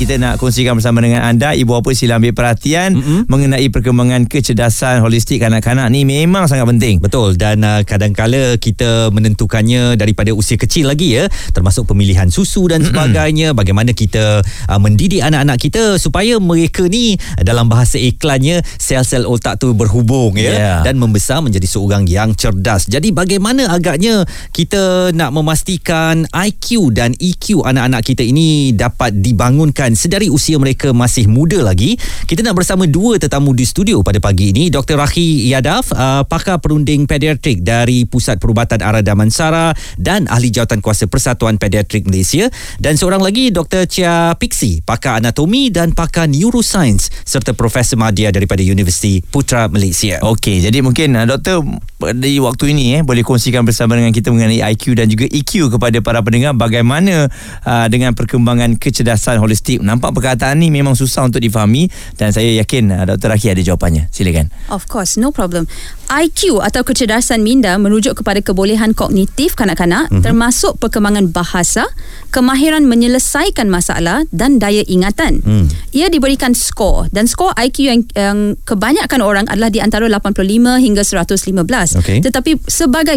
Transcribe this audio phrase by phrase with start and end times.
[0.00, 3.28] kita nak kongsikan bersama dengan anda ibu bapa sila ambil perhatian mm-hmm.
[3.28, 10.00] mengenai perkembangan kecerdasan holistik kanak-kanak ni memang sangat penting betul dan uh, kadang-kala kita menentukannya
[10.00, 13.60] daripada usia kecil lagi ya termasuk pemilihan susu dan sebagainya mm-hmm.
[13.60, 14.40] bagaimana kita
[14.72, 20.48] uh, mendidik anak-anak kita supaya mereka ni dalam bahasa iklannya sel-sel otak tu berhubung ya
[20.48, 20.78] yeah.
[20.80, 24.24] dan membesar menjadi seorang yang cerdas jadi bagaimana agaknya
[24.56, 30.94] kita nak memastikan IQ dan EQ anak-anak kita ini dapat dibangunkan dan sedari usia mereka
[30.94, 31.98] masih muda lagi
[32.30, 34.94] kita nak bersama dua tetamu di studio pada pagi ini Dr.
[34.94, 41.10] Rahi Yadaf uh, pakar perunding pediatrik dari Pusat Perubatan Ara Damansara dan ahli jawatan kuasa
[41.10, 42.46] Persatuan Pediatrik Malaysia
[42.78, 43.90] dan seorang lagi Dr.
[43.90, 50.62] Chia Pixi pakar anatomi dan pakar neuroscience serta Profesor Madya daripada Universiti Putra Malaysia Okey
[50.62, 51.66] jadi mungkin uh, doktor
[52.14, 55.98] di waktu ini eh boleh kongsikan bersama dengan kita mengenai IQ dan juga EQ kepada
[55.98, 57.26] para pendengar bagaimana
[57.66, 62.92] uh, dengan perkembangan kecerdasan holistik nampak perkataan ni memang susah untuk difahami dan saya yakin
[62.92, 63.34] uh, Dr.
[63.34, 64.08] Aki ada jawapannya.
[64.12, 64.52] Silakan.
[64.70, 65.66] Of course, no problem.
[66.10, 70.26] IQ atau kecerdasan minda merujuk kepada kebolehan kognitif kanak-kanak mm-hmm.
[70.26, 71.86] termasuk perkembangan bahasa,
[72.34, 75.38] kemahiran menyelesaikan masalah dan daya ingatan.
[75.46, 75.66] Mm.
[75.94, 80.42] Ia diberikan skor dan skor IQ yang, yang kebanyakan orang adalah di antara 85
[80.82, 82.02] hingga 115.
[82.02, 82.18] Okay.
[82.26, 83.16] Tetapi sebagai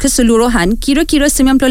[0.00, 1.68] keseluruhan, kira-kira 98%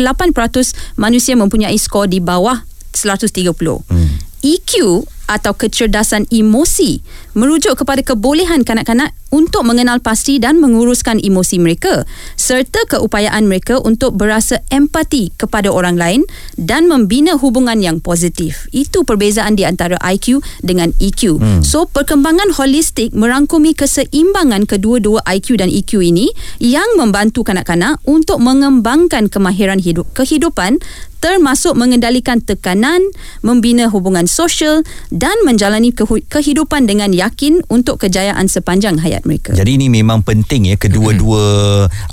[1.01, 2.61] manusia mempunyai skor di bawah
[2.93, 3.87] 130.
[3.87, 4.10] Hmm.
[4.41, 7.01] EQ atau kecerdasan emosi
[7.37, 12.03] merujuk kepada kebolehan kanak-kanak untuk mengenal pasti dan menguruskan emosi mereka
[12.35, 16.21] serta keupayaan mereka untuk berasa empati kepada orang lain
[16.59, 18.67] dan membina hubungan yang positif.
[18.75, 21.39] Itu perbezaan di antara IQ dengan EQ.
[21.39, 21.61] Hmm.
[21.63, 26.27] So perkembangan holistik merangkumi keseimbangan kedua-dua IQ dan EQ ini
[26.59, 30.83] yang membantu kanak-kanak untuk mengembangkan kemahiran hidup kehidupan
[31.21, 32.99] termasuk mengendalikan tekanan,
[33.45, 35.91] membina hubungan sosial dan menjalani
[36.31, 39.51] kehidupan dengan yakin untuk kejayaan sepanjang hayat mereka.
[39.51, 41.43] Jadi ini memang penting ya kedua-dua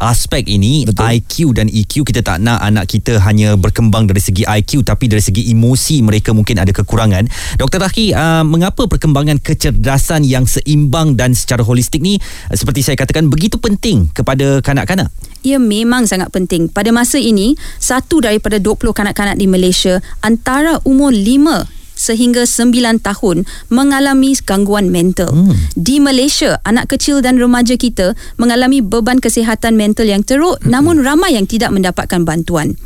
[0.02, 1.06] aspek ini Betul.
[1.14, 5.22] IQ dan EQ kita tak nak anak kita hanya berkembang dari segi IQ tapi dari
[5.22, 7.30] segi emosi mereka mungkin ada kekurangan.
[7.54, 7.78] Dr.
[7.78, 12.18] Rahki, uh, mengapa perkembangan kecerdasan yang seimbang dan secara holistik ni
[12.50, 15.14] uh, seperti saya katakan begitu penting kepada kanak-kanak?
[15.46, 16.66] ia memang sangat penting.
[16.66, 23.42] Pada masa ini, satu daripada 20 kanak-kanak di Malaysia antara umur 5 sehingga 9 tahun
[23.74, 25.34] mengalami gangguan mental.
[25.34, 25.58] Hmm.
[25.74, 30.70] Di Malaysia, anak kecil dan remaja kita mengalami beban kesihatan mental yang teruk hmm.
[30.70, 32.78] namun ramai yang tidak mendapatkan bantuan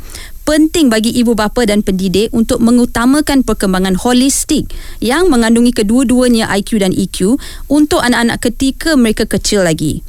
[0.43, 4.67] penting bagi ibu bapa dan pendidik untuk mengutamakan perkembangan holistik
[4.99, 7.39] yang mengandungi kedua-duanya IQ dan EQ
[7.71, 10.03] untuk anak-anak ketika mereka kecil lagi.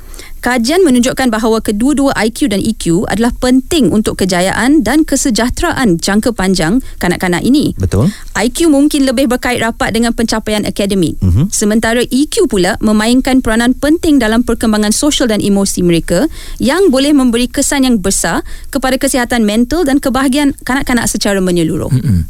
[0.45, 6.85] Kajian menunjukkan bahawa kedua-dua IQ dan EQ adalah penting untuk kejayaan dan kesejahteraan jangka panjang
[7.01, 7.73] kanak-kanak ini.
[7.81, 8.13] Betul.
[8.37, 11.17] IQ mungkin lebih berkait rapat dengan pencapaian akademik.
[11.25, 11.49] Uh-huh.
[11.49, 16.29] Sementara EQ pula memainkan peranan penting dalam perkembangan sosial dan emosi mereka
[16.61, 21.89] yang boleh memberi kesan yang besar kepada kesihatan mental dan kebahagiaan kanak-kanak secara menyeluruh.
[21.89, 22.29] Uh-huh.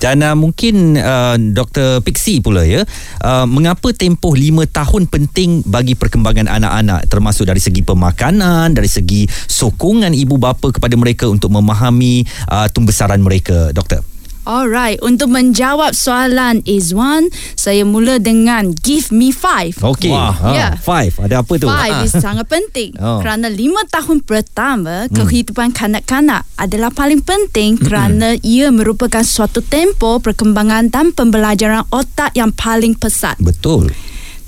[0.00, 2.00] Dan uh, mungkin uh, Dr.
[2.00, 2.82] Pixie pula ya,
[3.20, 9.28] uh, mengapa tempoh lima tahun penting bagi perkembangan anak-anak termasuk dari segi pemakanan, dari segi
[9.28, 14.09] sokongan ibu bapa kepada mereka untuk memahami uh, tumbesaran mereka, Doktor?
[14.48, 19.76] Alright, untuk menjawab soalan Izwan, saya mula dengan give me five.
[19.76, 20.72] Okay, Wah, yeah.
[20.80, 21.12] five.
[21.20, 21.68] Ada apa tu?
[21.68, 22.96] Five is sangat penting.
[22.96, 23.20] Oh.
[23.20, 25.12] Kerana lima tahun pertama, hmm.
[25.12, 27.84] kehidupan kanak-kanak adalah paling penting hmm.
[27.84, 33.36] kerana ia merupakan suatu tempoh perkembangan dan pembelajaran otak yang paling pesat.
[33.36, 33.92] Betul.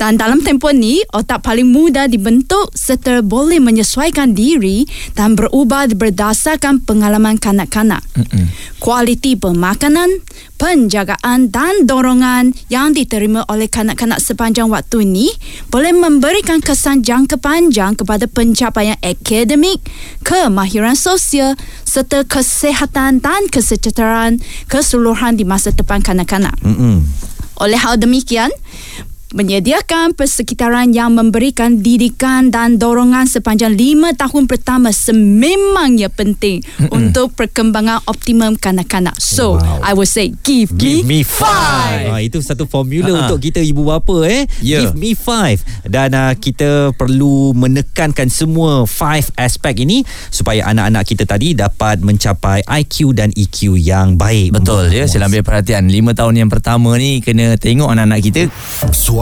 [0.03, 4.83] Dan dalam tempoh ni, otak paling mudah dibentuk serta boleh menyesuaikan diri
[5.15, 8.03] dan berubah berdasarkan pengalaman kanak-kanak.
[8.19, 8.51] Mm-mm.
[8.83, 10.11] Kualiti pemakanan,
[10.59, 15.31] penjagaan dan dorongan yang diterima oleh kanak-kanak sepanjang waktu ini
[15.71, 19.87] boleh memberikan kesan jangka panjang kepada pencapaian akademik,
[20.27, 21.55] kemahiran sosial
[21.87, 26.59] serta kesihatan dan kesejahteraan keseluruhan di masa depan kanak-kanak.
[26.67, 27.07] Mm-mm.
[27.63, 28.51] Oleh hal demikian,
[29.33, 36.93] menyediakan persekitaran yang memberikan didikan dan dorongan sepanjang lima tahun pertama sememangnya penting Mm-mm.
[36.93, 39.17] untuk perkembangan optimum kanak-kanak.
[39.19, 39.81] So, wow.
[39.81, 41.49] I will say give, give me, me five.
[41.49, 42.09] five.
[42.13, 43.23] Ha, itu satu formula uh-huh.
[43.27, 44.45] untuk kita ibu bapa eh.
[44.61, 44.93] Yeah.
[44.93, 45.65] Give me five.
[45.89, 52.63] Dan uh, kita perlu menekankan semua five aspek ini supaya anak-anak kita tadi dapat mencapai
[52.69, 54.53] IQ dan EQ yang baik.
[54.53, 55.09] Betul ya.
[55.09, 55.89] Saya ambil perhatian.
[55.89, 58.43] Lima tahun yang pertama ni kena tengok anak-anak kita.
[58.93, 59.22] Suara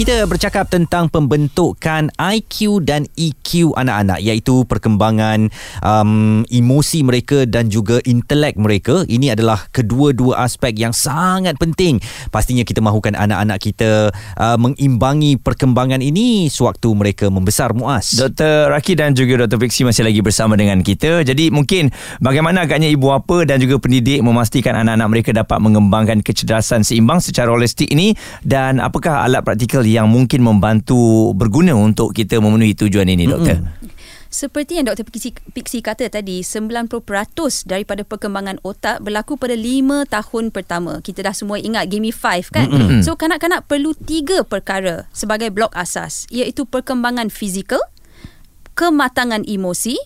[0.00, 5.52] Kita bercakap tentang pembentukan IQ dan EQ anak-anak iaitu perkembangan
[5.84, 9.04] um, emosi mereka dan juga intelek mereka.
[9.04, 12.00] Ini adalah kedua-dua aspek yang sangat penting.
[12.32, 14.08] Pastinya kita mahukan anak-anak kita
[14.40, 18.16] uh, mengimbangi perkembangan ini sewaktu mereka membesar muas.
[18.16, 18.72] Dr.
[18.72, 19.60] Raki dan juga Dr.
[19.68, 21.28] Fiksi masih lagi bersama dengan kita.
[21.28, 21.92] Jadi mungkin
[22.24, 27.52] bagaimana agaknya ibu bapa dan juga pendidik memastikan anak-anak mereka dapat mengembangkan kecerdasan seimbang secara
[27.52, 28.16] holistik ini
[28.48, 33.58] dan apakah alat praktikal yang mungkin membantu berguna untuk kita memenuhi tujuan ini doktor.
[33.58, 33.90] Mm-hmm.
[34.30, 35.02] Seperti yang Dr.
[35.10, 36.86] Pixie, Pixie kata tadi, 90%
[37.66, 41.02] daripada perkembangan otak berlaku pada 5 tahun pertama.
[41.02, 42.70] Kita dah semua ingat Gimme 5 kan?
[42.70, 43.02] Mm-hmm.
[43.02, 47.82] So kanak-kanak perlu tiga perkara sebagai blok asas iaitu perkembangan fizikal,
[48.78, 49.98] kematangan emosi,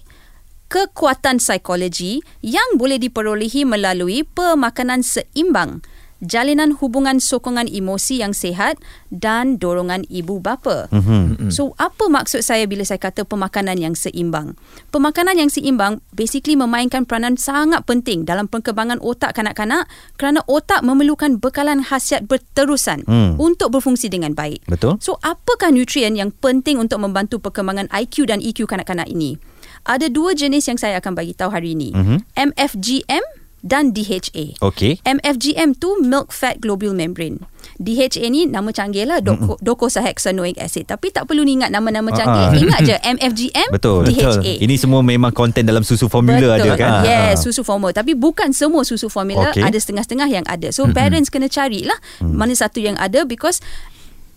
[0.72, 5.84] kekuatan psikologi yang boleh diperolehi melalui pemakanan seimbang
[6.24, 8.80] jalinan hubungan sokongan emosi yang sehat
[9.12, 10.88] dan dorongan ibu bapa.
[10.90, 11.52] Mm-hmm.
[11.52, 14.56] So apa maksud saya bila saya kata pemakanan yang seimbang?
[14.90, 19.86] Pemakanan yang seimbang basically memainkan peranan sangat penting dalam perkembangan otak kanak-kanak
[20.16, 23.36] kerana otak memerlukan bekalan khasiat berterusan mm.
[23.36, 24.64] untuk berfungsi dengan baik.
[24.66, 24.96] Betul.
[25.04, 29.36] So apakah nutrien yang penting untuk membantu perkembangan IQ dan EQ kanak-kanak ini?
[29.84, 31.92] Ada dua jenis yang saya akan bagi tahu hari ini.
[31.92, 32.18] Mm-hmm.
[32.56, 34.60] MFGM dan DHA.
[34.60, 35.00] Okey.
[35.08, 37.40] MFGM tu milk fat globule membrane.
[37.80, 42.46] DHA ni nama canggih lah doko, docosahexaenoic acid tapi tak perlu ni ingat nama-nama canggih
[42.54, 42.62] uh-huh.
[42.62, 44.62] ingat je MFGM betul, DHA betul.
[44.62, 46.60] ini semua memang konten dalam susu formula betul.
[46.60, 49.64] ada kan yes susu formula tapi bukan semua susu formula okay.
[49.64, 50.94] ada setengah-setengah yang ada so mm-hmm.
[50.94, 52.30] parents kena carilah mm.
[52.30, 53.58] mana satu yang ada because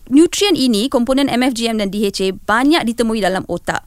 [0.10, 3.86] nutrien ini komponen MFGM dan DHA banyak ditemui dalam otak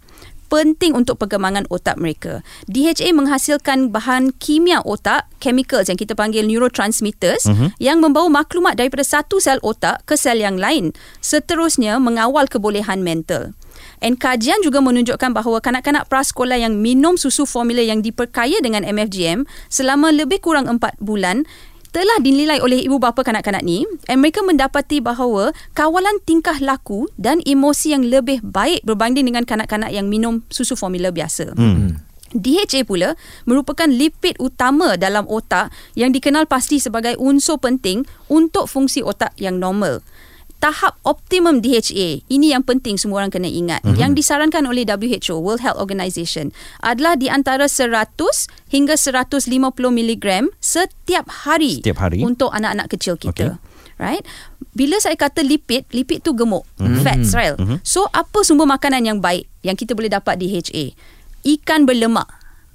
[0.51, 2.43] penting untuk perkembangan otak mereka.
[2.67, 7.71] DHA menghasilkan bahan kimia otak, chemicals yang kita panggil neurotransmitters uh-huh.
[7.79, 10.91] yang membawa maklumat daripada satu sel otak ke sel yang lain.
[11.23, 13.55] Seterusnya mengawal kebolehan mental.
[14.01, 19.45] And kajian juga menunjukkan bahawa kanak-kanak prasekolah yang minum susu formula yang diperkaya dengan MFGM
[19.69, 21.45] selama lebih kurang 4 bulan
[21.91, 27.43] telah dinilai oleh ibu bapa kanak-kanak ni and mereka mendapati bahawa kawalan tingkah laku dan
[27.43, 31.55] emosi yang lebih baik berbanding dengan kanak-kanak yang minum susu formula biasa.
[31.59, 31.99] Hmm.
[32.31, 39.03] DHA pula merupakan lipid utama dalam otak yang dikenal pasti sebagai unsur penting untuk fungsi
[39.03, 39.99] otak yang normal
[40.61, 43.81] tahap optimum DHA ini yang penting semua orang kena ingat.
[43.81, 43.97] Mm-hmm.
[43.97, 46.53] yang disarankan oleh WHO World Health Organization
[46.85, 48.13] adalah di antara 100
[48.69, 50.27] hingga 150 mg
[50.61, 52.21] setiap hari, setiap hari.
[52.21, 53.57] untuk anak-anak kecil kita.
[53.57, 53.97] Okay.
[53.97, 54.23] right?
[54.77, 56.69] Bila saya kata lipid lipid tu gemuk.
[56.77, 57.03] Mm-hmm.
[57.03, 57.81] fats right mm-hmm.
[57.81, 60.93] so apa sumber makanan yang baik yang kita boleh dapat DHA
[61.57, 62.29] ikan berlemak.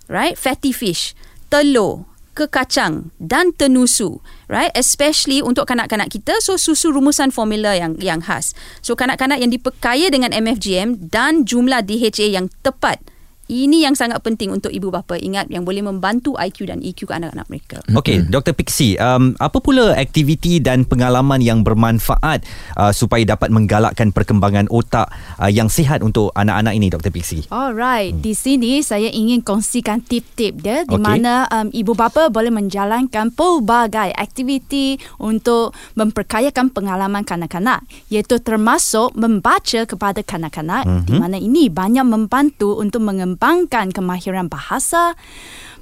[0.09, 0.37] Right?
[0.37, 1.13] Fatty fish.
[1.49, 4.19] Telur ke kacang dan tenusu
[4.51, 4.71] right?
[4.77, 8.53] Especially untuk kanak-kanak kita so susu rumusan formula yang yang khas.
[8.85, 13.01] So kanak-kanak yang diperkaya dengan MFGM dan jumlah DHA yang tepat
[13.45, 17.45] ini yang sangat penting untuk ibu bapa ingat yang boleh membantu IQ dan EQ anak-anak
[17.45, 17.77] mereka.
[17.93, 18.57] Okey, Dr.
[18.57, 22.41] Pixie, um, apa pula aktiviti dan pengalaman yang bermanfaat
[22.73, 27.13] uh, supaya dapat menggalakkan perkembangan otak uh, yang sihat untuk anak-anak ini, Dr.
[27.13, 27.45] Pixie?
[27.53, 28.23] Alright, hmm.
[28.25, 31.05] di sini saya ingin kongsikan tip-tip dia di okay.
[31.05, 39.85] mana um, ibu bapa boleh menjalankan pelbagai aktiviti untuk memperkayakan pengalaman kanak-kanak, iaitu termasuk membaca
[39.85, 41.05] kepada kanak-kanak mm-hmm.
[41.05, 45.19] di mana ini banyak membantu untuk mengembangkan mengembangkan kemahiran bahasa,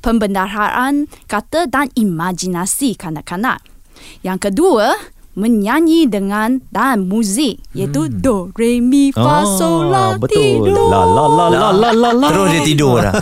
[0.02, 3.62] pembendaharaan kata dan imajinasi kanak-kanak.
[4.26, 4.98] Yang kedua,
[5.34, 8.22] menyanyi dengan dan muzik iaitu hmm.
[8.22, 10.90] do re mi fa oh, sol la ti do.
[10.94, 12.28] La la la la la la la.
[12.30, 13.14] Terus dia tidur dah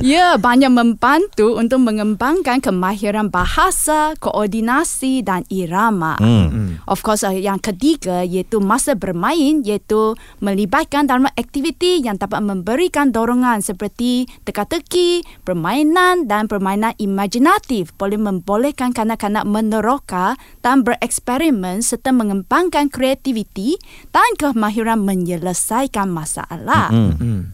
[0.00, 6.16] ya banyak membantu untuk mengembangkan kemahiran bahasa koordinasi dan irama.
[6.16, 6.48] Hmm.
[6.48, 6.70] hmm.
[6.88, 13.12] of course uh, yang ketiga iaitu masa bermain iaitu melibatkan dalam aktiviti yang dapat memberikan
[13.12, 17.92] dorongan seperti teka-teki permainan dan permainan imajinatif.
[18.00, 23.76] Boleh membolehkan kanak-kanak meneroka dan bereksperimen serta mengembangkan kreativiti
[24.08, 26.88] dan kemahiran menyelesaikan masalah.
[26.88, 27.52] Mm-hmm.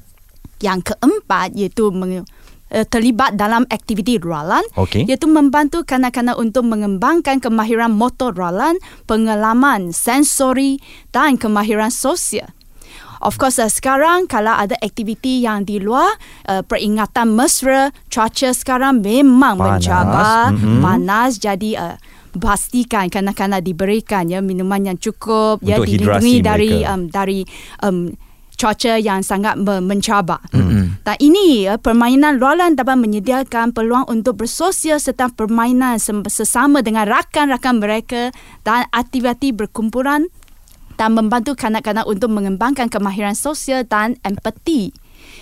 [0.63, 2.23] Yang keempat iaitu meng-
[2.71, 5.03] eh, terlibat dalam aktiviti rualan okay.
[5.11, 8.79] iaitu membantu kanak-kanak untuk mengembangkan kemahiran motor rualan,
[9.11, 10.79] pengalaman sensori
[11.11, 12.55] dan kemahiran sosial.
[13.21, 16.09] Of course uh, sekarang kalau ada aktiviti yang di luar
[16.49, 19.69] uh, peringatan mesra cuaca sekarang memang panas.
[19.77, 20.81] mencabar mm-hmm.
[20.81, 21.97] panas jadi uh,
[22.37, 27.45] pastikan kanak-kanak diberikan ya minuman yang cukup ya, Untuk ya dilindungi dari um, dari
[27.83, 28.15] um,
[28.61, 30.45] cuaca yang sangat me- mencabar.
[30.53, 31.01] Mm-hmm.
[31.01, 35.97] Dan ini ya, permainan luaran dapat menyediakan peluang untuk bersosial serta permainan
[36.29, 38.29] sesama dengan rakan-rakan mereka
[38.61, 40.29] dan aktiviti berkumpulan
[41.01, 44.93] dan membantu kanak-kanak untuk mengembangkan kemahiran sosial dan empati.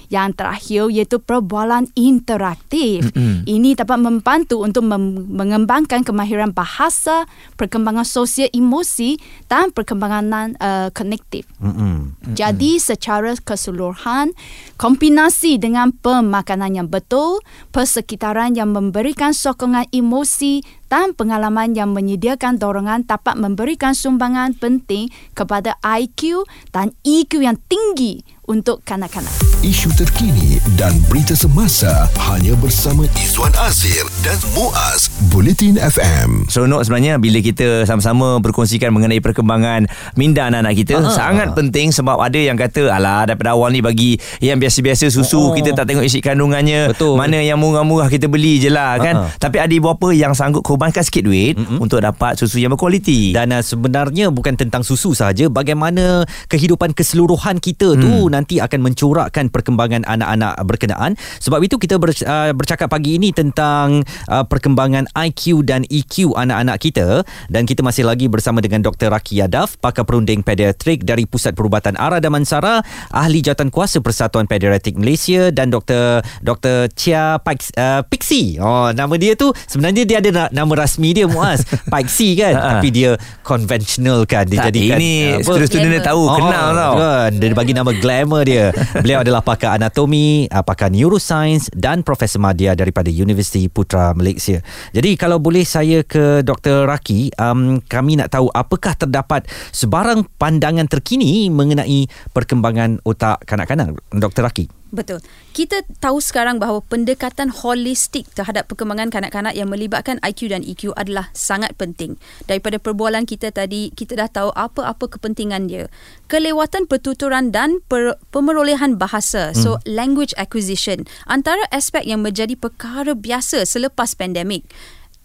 [0.09, 3.13] Yang terakhir iaitu perbualan interaktif.
[3.13, 3.45] Mm-hmm.
[3.45, 7.29] Ini dapat membantu untuk mem- mengembangkan kemahiran bahasa,
[7.61, 11.45] perkembangan sosial emosi dan perkembangan uh, konektif.
[11.61, 12.17] Mm-mm.
[12.33, 14.33] Jadi secara keseluruhan,
[14.81, 23.05] kombinasi dengan pemakanan yang betul, persekitaran yang memberikan sokongan emosi dan pengalaman yang menyediakan dorongan
[23.05, 29.48] dapat memberikan sumbangan penting kepada IQ dan EQ yang tinggi untuk kanak-kanak.
[29.59, 36.47] Isu terkini dan berita semasa hanya bersama Izwan Azir dan Muaz Bulletin FM.
[36.47, 41.11] So Nok sebenarnya bila kita sama-sama berkongsikan mengenai perkembangan minda anak-anak kita uh-huh.
[41.11, 45.59] sangat penting sebab ada yang kata alah daripada awal ni bagi yang biasa-biasa susu uh-huh.
[45.59, 47.19] kita tak tengok isi kandungannya Betul.
[47.19, 49.43] mana yang murah-murah kita beli je lah kan Uh-uh.
[49.43, 51.83] tapi ada ibu bapa yang sanggup korbankan sikit duit uh-huh.
[51.83, 57.59] untuk dapat susu yang berkualiti Dan uh, sebenarnya bukan tentang susu sahaja Bagaimana kehidupan keseluruhan
[57.59, 58.31] kita tu Hmm.
[58.31, 64.01] Nanti akan mencorakkan perkembangan anak-anak berkenaan Sebab itu kita ber, uh, bercakap pagi ini tentang
[64.27, 69.09] uh, Perkembangan IQ dan EQ anak-anak kita Dan kita masih lagi bersama dengan Dr.
[69.09, 74.95] Raki Yadaf Pakar perunding pediatrik dari Pusat Perubatan Ara Damansara Ahli Jawatan Kuasa Persatuan Pediatrik
[74.95, 76.21] Malaysia Dan Dr.
[76.39, 76.93] Dr.
[76.93, 81.27] Chia Paix, uh, Pixie Oh, nama dia tu sebenarnya dia ada na- nama rasmi dia
[81.27, 82.79] Muaz Pixie kan Ha.
[82.79, 85.47] Tapi dia conventional kan Dia tak, jadikan ini apa?
[85.47, 87.31] student-student dia tahu kenal tau kan.
[87.33, 92.73] Dia bagi nama glamour dia Beliau adalah pakar anatomi uh, Pakar neuroscience Dan Profesor Madya
[92.79, 94.63] Daripada Universiti Putra Malaysia
[94.95, 96.87] Jadi kalau boleh saya ke Dr.
[96.87, 104.47] Raki um, Kami nak tahu Apakah terdapat Sebarang pandangan terkini Mengenai perkembangan otak kanak-kanak Dr.
[104.47, 105.21] Raki Betul.
[105.53, 111.29] Kita tahu sekarang bahawa pendekatan holistik terhadap perkembangan kanak-kanak yang melibatkan IQ dan EQ adalah
[111.37, 112.17] sangat penting.
[112.49, 115.93] Daripada perbualan kita tadi, kita dah tahu apa-apa kepentingan dia.
[116.33, 119.53] Kelewatan pertuturan dan per, pemerolehan bahasa.
[119.53, 121.05] So, language acquisition.
[121.29, 124.65] Antara aspek yang menjadi perkara biasa selepas pandemik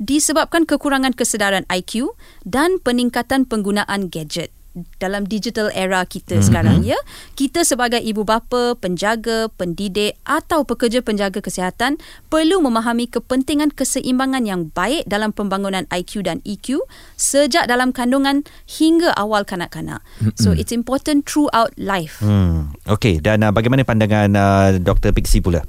[0.01, 4.51] disebabkan kekurangan kesedaran IQ dan peningkatan penggunaan gadget
[4.97, 6.47] dalam digital era kita mm-hmm.
[6.49, 6.97] sekarang ya
[7.37, 12.01] kita sebagai ibu bapa penjaga pendidik atau pekerja penjaga kesihatan
[12.33, 16.81] perlu memahami kepentingan keseimbangan yang baik dalam pembangunan IQ dan EQ
[17.13, 20.33] sejak dalam kandungan hingga awal kanak-kanak mm-hmm.
[20.41, 22.73] so it's important throughout life hmm.
[22.89, 25.13] Okey Dan uh, bagaimana pandangan uh, Dr.
[25.13, 25.63] Pixie pula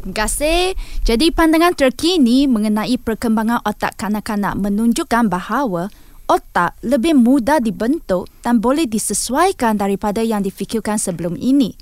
[0.00, 0.72] Terima kasih.
[1.04, 5.92] Jadi pandangan terkini mengenai perkembangan otak kanak-kanak menunjukkan bahawa
[6.30, 11.74] otak lebih mudah dibentuk dan boleh disesuaikan daripada yang difikirkan sebelum ini.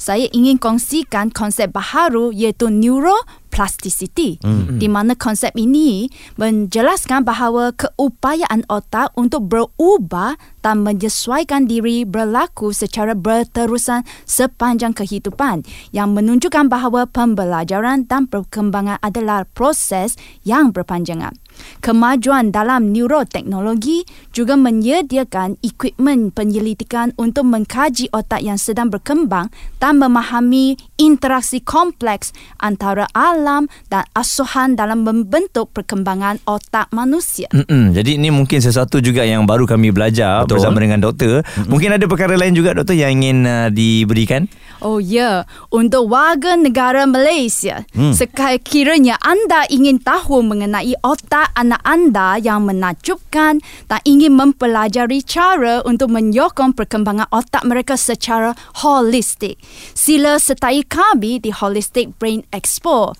[0.00, 4.82] Saya ingin kongsikan konsep baharu iaitu neuroplasticity mm-hmm.
[4.82, 13.14] di mana konsep ini menjelaskan bahawa keupayaan otak untuk berubah dan menyesuaikan diri berlaku secara
[13.14, 15.62] berterusan sepanjang kehidupan
[15.94, 21.36] yang menunjukkan bahawa pembelajaran dan perkembangan adalah proses yang berpanjangan.
[21.80, 29.48] Kemajuan dalam neuroteknologi juga menyediakan equipment penyelidikan untuk mengkaji otak yang sedang berkembang
[29.80, 37.48] dan memahami interaksi kompleks antara alam dan asuhan dalam membentuk perkembangan otak manusia.
[37.50, 37.96] Mm-mm.
[37.96, 40.60] Jadi ini mungkin sesuatu juga yang baru kami belajar Betul.
[40.60, 41.40] bersama dengan doktor.
[41.42, 41.68] Mm-mm.
[41.72, 44.50] Mungkin ada perkara lain juga doktor yang ingin uh, diberikan.
[44.80, 48.16] Oh ya, untuk warga negara Malaysia, hmm.
[48.16, 56.12] sekiranya anda ingin tahu mengenai otak anak anda yang menakjubkan dan ingin mempelajari cara untuk
[56.12, 58.54] menyokong perkembangan otak mereka secara
[58.84, 59.56] holistik,
[59.94, 63.14] sila sertai kami di Holistic Brain Expo.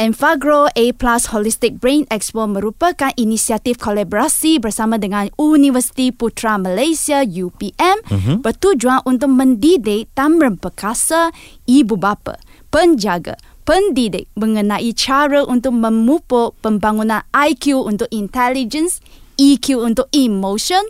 [0.00, 8.00] Envagro A Plus Holistic Brain Expo merupakan inisiatif kolaborasi bersama dengan Universiti Putra Malaysia UPM
[8.08, 8.40] uh-huh.
[8.40, 11.36] bertujuan untuk mendidik dan memperkasa
[11.68, 12.40] ibu bapa,
[12.72, 19.00] penjaga, pendidik mengenai cara untuk memupuk pembangunan IQ untuk intelligence,
[19.40, 20.82] EQ untuk emotion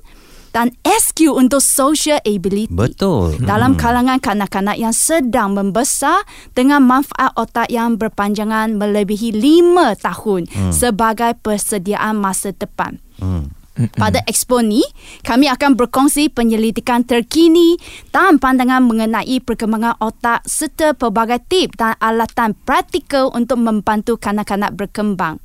[0.50, 2.70] dan SQ untuk social ability.
[2.70, 3.38] Betul.
[3.42, 6.26] Dalam kalangan kanak-kanak yang sedang membesar
[6.58, 10.72] dengan manfaat otak yang berpanjangan melebihi 5 tahun hmm.
[10.74, 12.98] sebagai persediaan masa depan.
[13.22, 13.54] Hmm.
[13.96, 14.84] Pada expo ni,
[15.24, 17.80] kami akan berkongsi penyelidikan terkini
[18.12, 25.40] dan pandangan mengenai perkembangan otak serta pelbagai tip dan alatan praktikal untuk membantu kanak-kanak berkembang.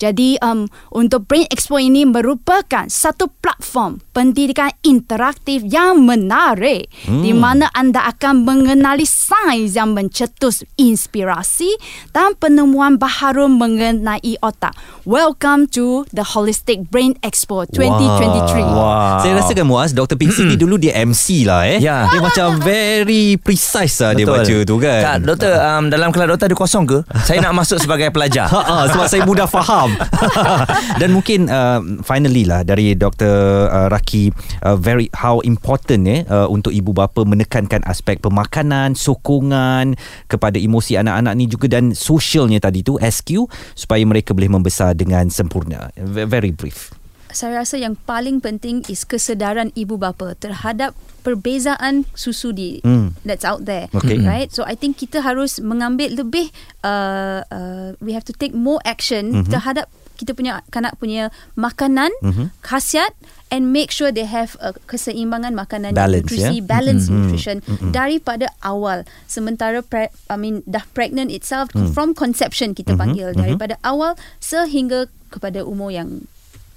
[0.00, 0.64] Jadi um,
[0.96, 7.20] untuk Brain Expo ini merupakan satu platform pendidikan interaktif yang menarik hmm.
[7.20, 11.68] di mana anda akan mengenali sains yang mencetus inspirasi
[12.16, 14.72] dan penemuan baharu mengenai otak.
[15.04, 18.72] Welcome to the Holistic Brain Expo 2023.
[18.72, 19.20] Wah.
[19.20, 20.16] Saya rasakan Muaz Dr.
[20.16, 21.76] Pixie ni dulu dia MC lah eh.
[21.76, 22.08] Ya.
[22.08, 24.40] Dia macam very precise lah dia Betul.
[24.40, 25.00] baca tu kan.
[25.04, 26.98] Tak, doktor, um, dalam kelas doktor ada kosong ke?
[27.28, 28.48] Saya nak masuk sebagai pelajar.
[28.48, 29.89] Ha, ha, sebab saya mudah faham
[31.00, 33.66] dan mungkin uh, finally lah dari Dr.
[33.70, 34.30] Uh, Raki
[34.62, 39.96] uh, very how important eh uh, untuk ibu bapa menekankan aspek pemakanan sokongan
[40.28, 45.26] kepada emosi anak-anak ni juga dan sosialnya tadi tu SQ supaya mereka boleh membesar dengan
[45.32, 46.99] sempurna Ve- very brief
[47.30, 53.12] saya rasa yang paling penting is kesedaran ibu bapa terhadap perbezaan susu di Hmm.
[53.22, 54.16] that's out there Okay.
[54.18, 56.48] right so i think kita harus mengambil lebih
[56.80, 59.52] uh, uh, we have to take more action Mhm.
[59.52, 62.52] terhadap kita punya kanak punya makanan Mhm.
[62.60, 63.12] khasiat
[63.48, 66.64] and make sure they have a keseimbangan makanan Balance, nutrisi ya?
[66.64, 67.12] balance Mhm.
[67.16, 67.90] nutrition Mhm.
[67.90, 71.88] daripada awal sementara pre, i mean dah pregnant itself Hmm.
[71.92, 73.00] from conception kita Mhm.
[73.00, 73.38] panggil Mhm.
[73.38, 76.24] daripada awal sehingga kepada umur yang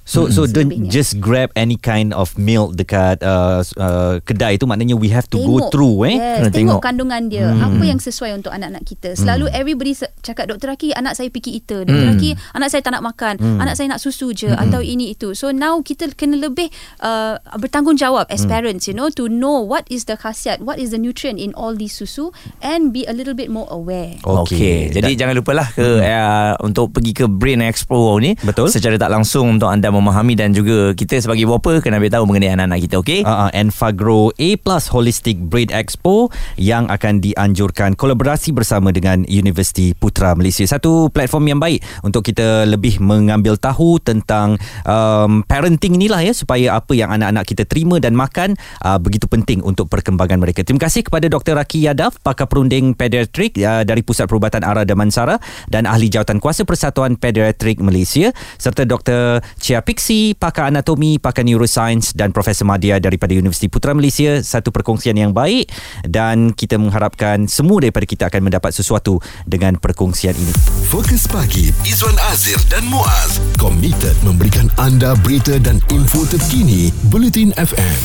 [0.03, 4.93] So so don't just grab any kind of milk dekat uh, uh, kedai tu maknanya
[4.93, 5.71] we have to go tengok.
[5.71, 6.15] through eh.
[6.15, 6.81] Yes, Kena tengok, tengok.
[6.81, 7.47] kandungan dia.
[7.47, 7.63] Hmm.
[7.71, 9.15] Apa yang sesuai untuk anak-anak kita.
[9.15, 10.67] Selalu everybody se- cakap Dr.
[10.69, 11.81] Raki anak saya picky eater.
[11.81, 11.95] Dr.
[11.95, 12.09] Hmm.
[12.13, 13.39] Raki anak saya tak nak makan.
[13.57, 15.31] Anak saya nak susu je atau ini itu.
[15.31, 16.67] So now kita kena lebih
[16.99, 20.99] uh, bertanggungjawab as parents you know to know what is the khasiat, what is the
[20.99, 24.19] nutrient in all these susu and be a little bit more aware.
[24.19, 24.51] Okey.
[24.51, 24.79] Okay.
[24.91, 28.67] Jadi Dan- jangan lupalah ke uh, untuk pergi ke Brain Expo ni Betul.
[28.67, 32.57] secara tak langsung untuk anda memahami dan juga kita sebagai bapa kena ambil tahu mengenai
[32.57, 33.19] anak-anak kita okey.
[33.21, 39.93] Uh, uh, Enfagro A Plus Holistic Brain Expo yang akan dianjurkan kolaborasi bersama dengan Universiti
[39.93, 40.65] Putra Malaysia.
[40.65, 44.57] Satu platform yang baik untuk kita lebih mengambil tahu tentang
[44.89, 49.61] um, parenting inilah ya supaya apa yang anak-anak kita terima dan makan uh, begitu penting
[49.61, 50.65] untuk perkembangan mereka.
[50.65, 51.53] Terima kasih kepada Dr.
[51.59, 55.37] Raki Yadav, pakar perunding pediatrik uh, dari Pusat Perubatan Ara Damansara
[55.69, 59.43] dan ahli jawatan kuasa Persatuan Pediatrik Malaysia serta Dr.
[59.59, 64.39] Chia Pixie, pakar anatomi, pakar neuroscience dan Profesor Madya daripada Universiti Putra Malaysia.
[64.39, 65.69] Satu perkongsian yang baik
[66.07, 70.53] dan kita mengharapkan semua daripada kita akan mendapat sesuatu dengan perkongsian ini.
[70.87, 78.01] Fokus pagi Izwan Azir dan Muaz komited memberikan anda berita dan info terkini Bulletin FM.